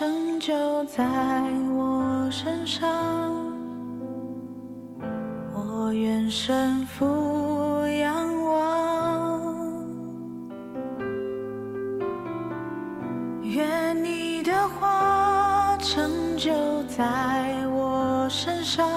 [0.00, 1.04] 成就在
[1.76, 2.88] 我身上，
[5.52, 7.04] 我愿身俯
[7.86, 9.84] 仰望，
[13.42, 16.50] 愿你的话成就
[16.84, 18.88] 在我身上，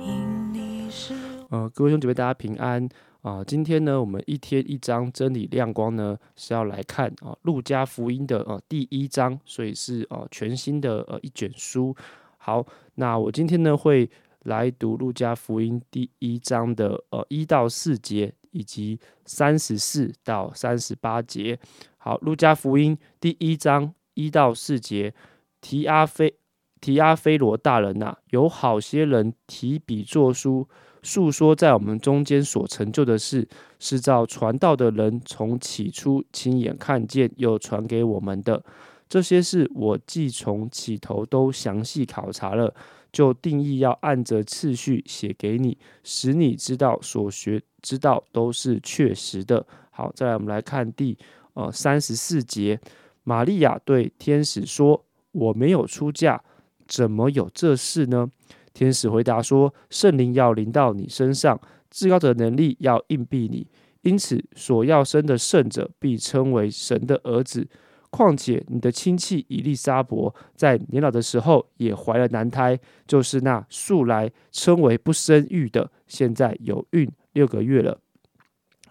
[0.00, 1.14] 因你是
[1.50, 2.88] 呃，各位兄姐妹，大家平安。
[3.22, 11.94] 啊、今天呢，我们一天一章真理亮光呢是要来看啊，路加福音的呃第一章，所以是呃全新的呃一卷书。
[12.36, 14.08] 好，那我今天呢会
[14.44, 21.58] 来读路加福音第一章的呃一到四节，以及三十四到三十八节。
[21.96, 25.12] 好，路加福音第一章一到四节，
[25.60, 26.34] 提阿非
[26.80, 30.68] 提阿非罗大人呐、有好些人提笔作书。
[31.08, 38.62] 述说在我们中间所成就的事，是照传道的人从起初亲眼看见，又传给我们的。
[39.08, 42.74] 这些事我既从起头都详细考察了，
[43.10, 49.66] 就定义要按着次序写给你，使你知道所学知道都是确实的。
[49.90, 51.16] 好，再来我们来看第
[51.54, 52.78] 呃三十四节，
[53.24, 56.44] 玛利亚对天使说：“我没有出嫁，
[56.86, 58.30] 怎么有这事呢？”
[58.78, 63.66] 天使回答说：“圣灵要临到你身上，至高者能力要应庇你，
[64.02, 67.66] 因此所要生的圣者必称为神的儿子。
[68.10, 77.98] 况且你的亲戚以利沙伯在年老的时候也怀了男胎，就是那素来称为不生育的，现在有孕六个月了。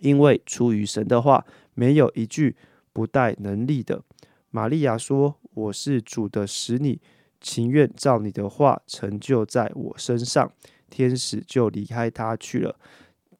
[0.00, 2.56] 因为出于神的话，没有一句
[2.92, 4.02] 不带能力的。”
[4.50, 7.00] 玛利亚说：“我是主的使女。”
[7.46, 10.50] 情愿照你的话成就在我身上，
[10.90, 12.76] 天使就离开他去了。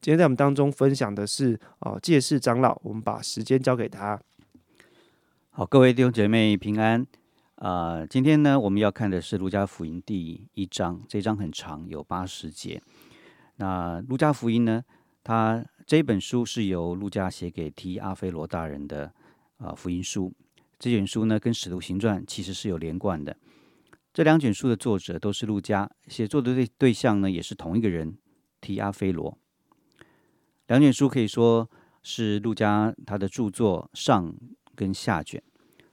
[0.01, 4.21] 今天在我们当中分享的是啊，借世长老，我们把时间交给他。
[5.51, 7.05] 好，各位弟兄姐妹平安。
[7.57, 12.81] 啊、今天呢，我们要看的是《路加福音》第一章，这一章很长，有八十节。
[13.57, 14.85] 那《路加福音》呢，
[15.25, 19.11] 它这本书是由路加写给提阿非罗大人的
[19.57, 20.33] 啊、福音书。
[20.79, 23.35] 这卷书呢，跟《使徒行传》其实是有连贯的。
[24.17, 28.17] 这两卷书的作者都是路加，写作的对对象呢，也是同一个人
[28.63, 29.37] 提阿非罗。
[30.69, 31.71] 两卷书可以说
[32.03, 34.35] 是路加他的著作上
[34.75, 35.43] 跟下卷。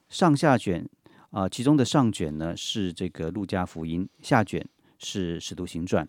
[0.08, 0.88] 上下卷
[1.32, 4.66] 啊、其中的上卷呢是这个路加福音，下卷
[4.98, 6.08] 是使徒行传。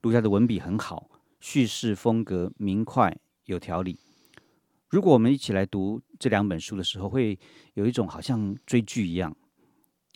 [0.00, 3.96] 路加的文笔很好，叙事风格明快有条理。
[4.88, 7.38] 如果我们一起来读这两本书的时候，会
[7.74, 9.36] 有一种好像追剧一样，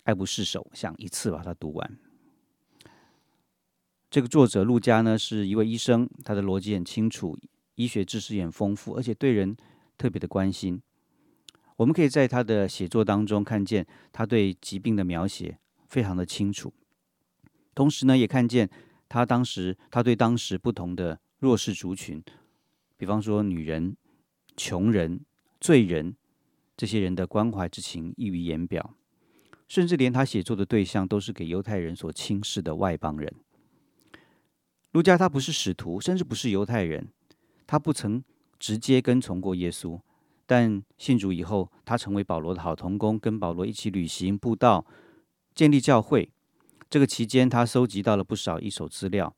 [0.06, 1.98] 爱不释手，想一次把它读完。
[4.08, 7.36] 这个作者陆家呢是一位医生，他的逻辑很清楚，
[7.74, 9.56] 医学知识也很丰富，而且对人
[9.98, 10.80] 特别的关心。
[11.74, 15.58] 我们可以在他的写作当中看见他对疾病的描写
[15.88, 16.72] 非常的清楚，
[17.74, 18.70] 同时呢，也看见
[19.08, 22.22] 他当时他对当时不同的弱势族群，
[22.96, 23.96] 比方说女人、
[24.56, 25.20] 穷人、
[25.60, 26.16] 罪人
[26.76, 28.94] 这些人的关怀之情溢于言表，
[29.68, 33.32] 甚至连他写作的对象都是给犹太人所轻视的外邦人。
[34.92, 37.08] 路加他不是使徒，甚至不是犹太人，
[37.66, 38.24] 他不曾
[38.58, 40.00] 直接跟从过耶稣。
[40.46, 44.86] 但信主以后，他成为保罗的好同工，跟保罗一起旅行、布道、
[45.54, 46.30] 建立教会。
[46.88, 49.36] 这个期间，他收集到了不少一手资料，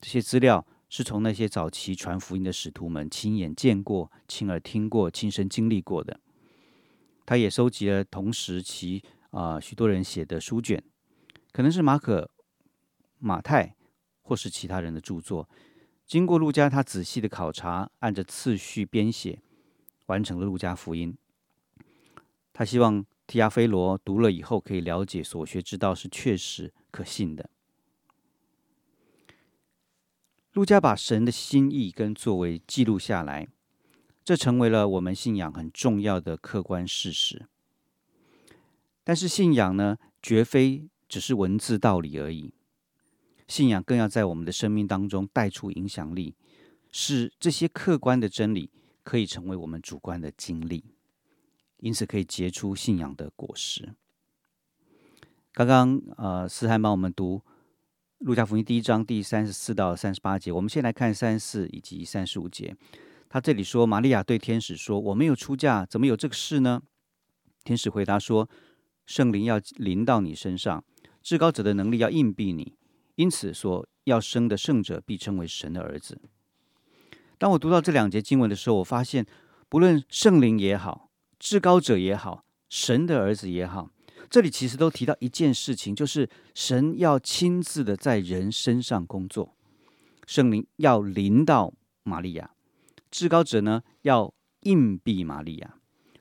[0.00, 6.18] 这些资料是从那些早期传福音的使徒们亲眼见过、亲耳听过、亲身经历过的。
[7.26, 10.82] 他也收集了同时期啊、许多人写的书卷，
[11.52, 12.30] 可能是马可、
[13.18, 13.74] 马太
[14.22, 15.48] 或是其他人的著作。
[16.06, 19.42] 经过路加他仔细的考察，按着次序编写。
[20.06, 21.16] 完成了路加福音。
[22.52, 27.48] 他希望提亚菲罗读了以后可以了解所学之道是确实可信的。
[30.52, 33.46] 路加把神的心意跟作为记录下来，
[34.24, 37.46] 这成为了我们信仰很重要的客观事实。
[39.04, 42.52] 但是信仰呢，绝非只是文字道理而已，
[43.48, 46.34] 信仰更要在我们的生命当中带出影响力，
[46.90, 48.70] 使这些客观的真理。
[49.02, 50.84] 可以成为我们主观的经历，
[51.78, 53.94] 因此可以结出信仰的果实。
[55.52, 57.38] 刚刚呃，思涵帮我们读
[58.18, 62.76] 《路加福音》第一章第三十四到三十八节，我们先来看三十四以及三十五节。
[63.28, 66.82] 他这里说：“玛利亚对天使说：‘我没有出嫁，怎么有这个事呢？’
[67.64, 68.48] 天使回答说
[69.10, 70.84] ：‘圣灵要临到你身上，
[71.20, 72.76] 至高者的能力要应庇你，
[73.16, 76.20] 因此所要生的圣者必称为神的儿子。’”
[77.36, 79.26] 当我读到这两节经文的时候，我发现，
[79.68, 81.10] 不论圣灵也好，
[81.40, 83.90] 至高者也好，神的儿子也好，
[84.30, 89.56] 这里其实都提到一件事情，就是神要亲自的在人身上工作，
[90.24, 91.74] 圣灵要临到
[92.04, 92.52] 玛利亚，
[93.10, 95.74] 至高者呢要硬币玛利亚，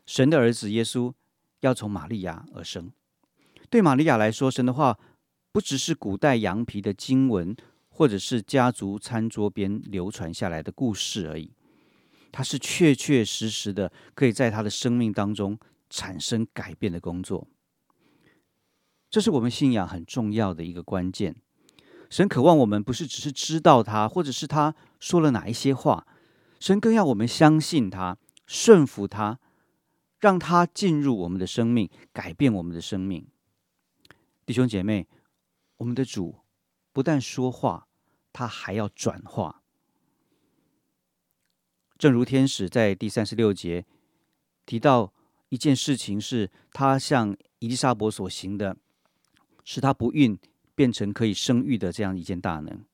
[0.08, 1.14] 神的儿子耶稣
[1.62, 2.92] 要从玛利亚而生。
[3.70, 4.98] 对玛利亚来说，神的话
[5.52, 7.56] 不只是古代羊皮的经文，
[7.90, 11.52] 或者是家族餐桌边流传下来的故事而已，
[12.32, 15.60] 它是确确实实的，可以在他的生命当中
[15.90, 17.48] 产生改变的工作。
[19.10, 21.36] 这是我们信仰很重要的一个关键。
[22.10, 26.08] 神渴望我们不是只是知道他，或者是他说了哪一些话，
[26.60, 28.18] 神更要我们相信他，
[28.48, 29.40] 顺服他，
[30.20, 33.26] 让他进入我们的生命，改变我们的生命。
[34.46, 35.08] 弟兄姐妹，
[35.78, 36.40] 我们的主
[36.92, 37.88] 不但说话，
[38.34, 39.64] 他还要转化。
[41.98, 43.86] 正如天使在第三十六节
[44.66, 45.14] 提到
[45.50, 48.78] 一件事情，是他向伊丽莎伯所行的，
[49.64, 50.38] 使他不孕
[50.76, 52.86] 变成可以生育的这样一件大能。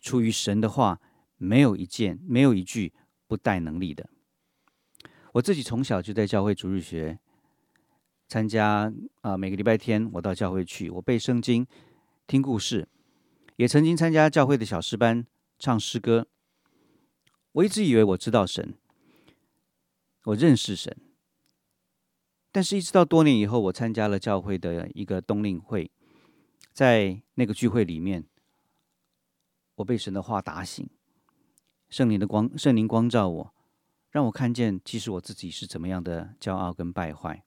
[0.00, 1.00] 出于神的话，
[1.36, 2.92] 没有一件，没有一句
[3.26, 4.08] 不带能力的。
[5.36, 7.18] 我自己从小就在教会主日学。
[8.26, 11.66] 参加啊，每个礼拜天我到教会去，我背圣经、
[12.26, 12.88] 听故事，
[13.56, 15.24] 也曾经参加教会的小诗班
[15.58, 16.26] 唱诗歌。
[17.52, 18.74] 我一直以为我知道神，
[20.24, 20.96] 我认识神，
[22.50, 25.90] 但是一直到多年以后，我参加了教会的一个冬令会，
[26.72, 28.24] 在那个聚会里面，
[29.76, 30.88] 我被神的话打醒，
[31.88, 33.54] 圣灵的光，圣灵光照我，
[34.16, 37.44] 让我看见其实我自己是怎么样的骄傲跟败坏。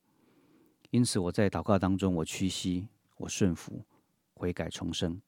[0.92, 3.88] 因此，我在祷告当中，我屈膝，我顺服，
[4.36, 5.19] 悔改重生。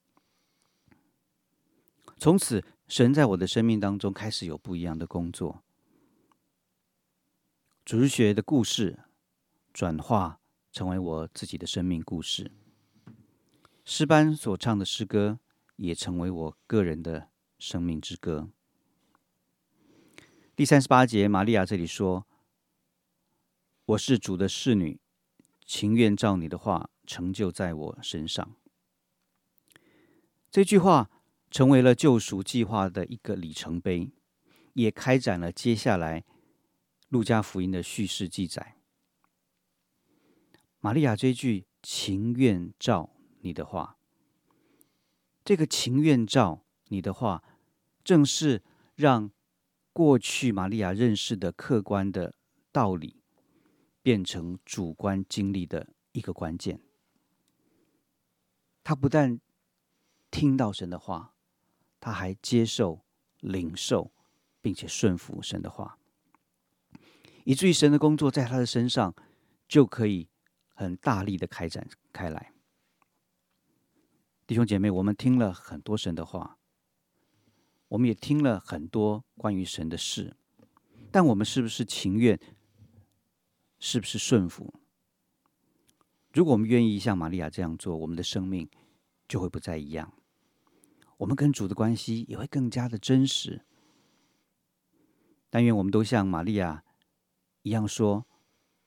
[2.19, 5.63] 从此，神在我的生命当中开始有不一样的工作。
[7.83, 8.99] 主日学的故事
[9.73, 10.39] 转化
[10.71, 12.51] 成为我自己的生命故事，
[13.83, 15.39] 诗班所唱的诗歌
[15.77, 18.51] 也成为我个人的生命之歌。
[20.61, 22.27] 第三十八节，玛利亚这里说
[23.83, 25.01] ：“我是主的侍女。”
[25.65, 28.55] 情愿照你的话成就在我身上。
[30.51, 31.09] 这句话
[31.49, 34.11] 成为了救赎计划的一个里程碑，
[34.73, 36.23] 也开展了接下来
[37.09, 38.75] 路加福音的叙事记载。
[40.79, 43.09] 玛利亚这句“情愿照
[43.39, 43.97] 你的话”，
[45.43, 47.43] 这个“情愿照你的话”，
[48.05, 48.61] 正是
[48.93, 49.31] 让
[49.93, 52.35] 过去玛利亚认识的客观的
[52.71, 53.17] 道理。
[54.03, 56.81] 变成主观经历的一个关键。
[58.83, 59.39] 他不但
[60.31, 61.35] 听到神的话，
[61.99, 63.05] 他还接受、
[63.41, 64.11] 领受，
[64.59, 65.99] 并且顺服神的话，
[67.43, 69.13] 以至于神的工作在他的身上
[69.67, 70.27] 就可以
[70.73, 72.51] 很大力的开展开来。
[74.47, 76.57] 弟兄姐妹，我们听了很多神的话，
[77.91, 80.37] 我们也听了很多关于神的事，
[81.11, 82.39] 但我们是不是情愿？
[83.79, 84.73] 是不是顺服？
[86.31, 88.69] 如果我们愿意像玛利亚这样做，我们的生命
[89.27, 90.13] 就会不再一样，
[91.17, 93.65] 我们跟主的关系也会更加的真实。
[95.49, 96.85] 但愿我们都像玛利亚
[97.63, 98.25] 一样说：“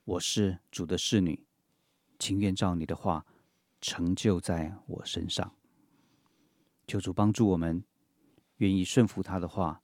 [0.03, 1.45] 我是主的侍女，
[2.17, 3.27] 情愿照你的话
[3.79, 5.53] 成就在我身上。”
[6.87, 7.83] 求主帮助我们，
[8.57, 9.81] 愿意顺服他的话，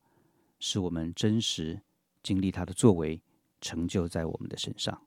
[0.59, 1.81] 使我们真实
[2.21, 3.21] 经历他的作为。
[3.63, 4.99] 成就在我们的身上。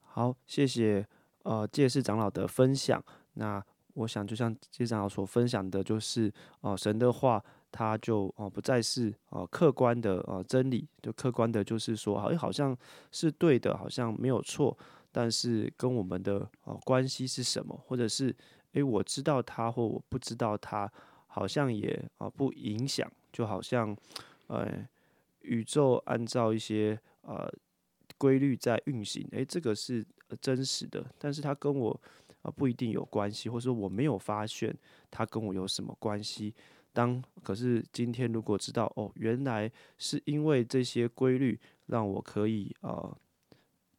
[0.00, 1.06] 好，谢谢
[1.42, 3.04] 呃，介世长老的分享。
[3.34, 12.74] 那我想，就像介长老所分享的，就是哦，神的话，它就哦不再是哦客观的呃真理，就客观的，就是说，好，好像
[13.12, 14.74] 是对的，好像没有错。
[15.12, 18.34] 但是跟我们的哦关系是什么，或者是
[18.72, 20.90] 诶，我知道他或我不知道他，
[21.28, 23.96] 好像也啊不影响，就好像
[24.48, 24.86] 呃
[25.42, 27.00] 宇宙按照一些。
[27.28, 27.46] 呃，
[28.16, 30.02] 规律在运行，诶，这个是
[30.40, 32.00] 真实的，但是它跟我
[32.40, 34.74] 啊不一定有关系，或者说我没有发现
[35.10, 36.54] 它跟我有什么关系。
[36.90, 43.14] 当可是今天如果知道哦，原来是因为这些规律让我可以呃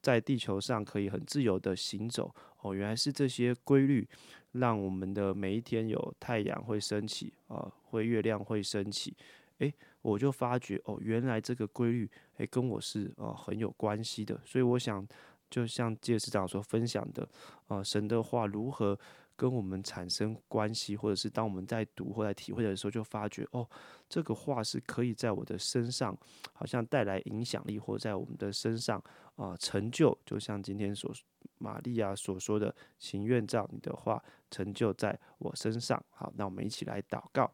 [0.01, 4.09] 在地球上可以很自由的行走，哦，原来是这些规律
[4.53, 9.15] 让我们的每一天有太阳会升起啊，会月亮会升起，
[9.59, 9.73] 诶。
[10.01, 15.05] 我就发觉哦，原来这个规律诶跟我是呃很有关系的，所以我想
[15.49, 17.27] 就像介师长所分享的，
[17.67, 18.97] 呃，神的话如何
[19.35, 23.69] 跟我们产生关系，或者是当我们在读或在体会的时候，就发觉哦，
[24.07, 26.17] 这个话是可以在我的身上
[26.53, 29.03] 好像带来影响力，或在我们的身上
[29.35, 31.13] 啊成就，就像今天所
[31.59, 36.03] 玛利亚所说的，情愿照你的话成就在我身上。
[36.09, 37.51] 好，那我们一起来祷告。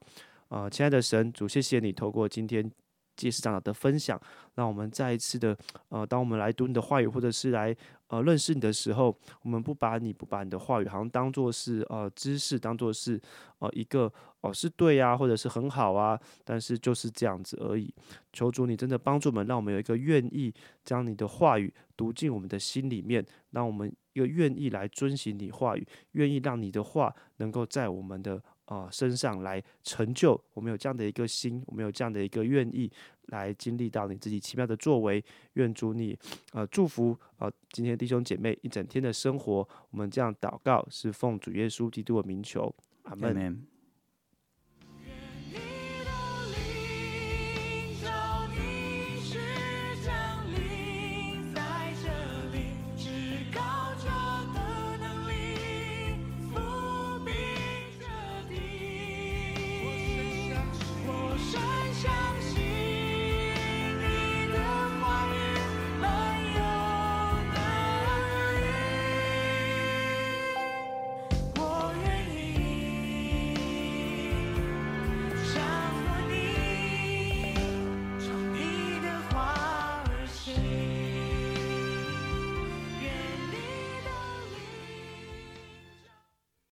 [0.48, 2.72] 啊，亲爱的神主，谢谢你透过今天
[3.16, 4.20] 祭司长的分享，
[4.56, 5.58] 让我们再一次的，
[5.90, 7.76] 呃，当我们来读你的话语，或者是来
[8.08, 13.20] 呃认识你的时候，我们不把你不把你的话语好像当做是呃知识，当做是
[13.60, 17.94] 呃一个哦是对呀，或者是很好啊，但是就是这样子而已。
[18.34, 20.54] 求主你真的帮助我们，让我们有一个愿意
[20.84, 28.42] 将你的话语读进我们的心里面，让我们一个愿意来遵循你话语，愿意让你的话能够在我们的。
[28.66, 32.92] 啊，身上来成就，我们有这样的一个心，我们有这样的一个愿意
[33.28, 35.24] 来经历到你自己奇妙的作为。
[35.54, 36.18] 愿主你
[36.52, 43.75] 呃祝福啊，今天弟兄姐妹一整天的生活，我们这样祷告是奉主耶稣基督的名求，阿门。